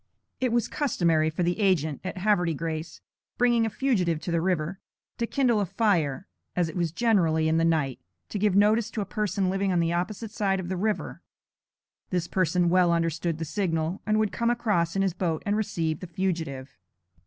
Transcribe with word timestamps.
It 0.39 0.51
was 0.51 0.67
customary 0.67 1.29
for 1.29 1.43
the 1.43 1.59
agent 1.59 2.01
at 2.03 2.17
Havre 2.17 2.45
de 2.45 2.55
Grace, 2.55 3.01
bringing 3.37 3.67
a 3.67 3.69
fugitive 3.69 4.19
to 4.21 4.31
the 4.31 4.41
river, 4.41 4.79
to 5.19 5.27
kindle 5.27 5.61
a 5.61 5.65
fire 5.67 6.25
(as 6.55 6.67
it 6.67 6.75
was 6.75 6.91
generally 6.91 7.47
in 7.47 7.57
the 7.57 7.63
night), 7.63 7.99
to 8.29 8.39
give 8.39 8.55
notice 8.55 8.89
to 8.89 9.01
a 9.01 9.05
person 9.05 9.47
living 9.47 9.71
on 9.71 9.79
the 9.79 9.93
opposite 9.93 10.31
side 10.31 10.59
of 10.59 10.69
the 10.69 10.75
river. 10.75 11.21
This 12.09 12.27
person 12.27 12.67
well 12.67 12.91
understood 12.91 13.37
the 13.37 13.45
signal, 13.45 14.01
and 14.07 14.17
would 14.17 14.31
come 14.31 14.49
across 14.49 14.95
in 14.95 15.03
his 15.03 15.13
boat 15.13 15.43
and 15.45 15.55
receive 15.55 15.99
the 15.99 16.07
fugitive. 16.07 16.79